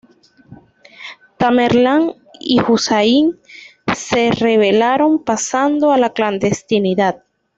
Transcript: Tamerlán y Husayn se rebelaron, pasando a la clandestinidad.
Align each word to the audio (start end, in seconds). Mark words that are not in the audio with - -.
Tamerlán 1.37 2.15
y 2.39 2.59
Husayn 2.59 3.39
se 3.95 4.31
rebelaron, 4.31 5.23
pasando 5.23 5.91
a 5.91 5.99
la 5.99 6.11
clandestinidad. 6.11 7.23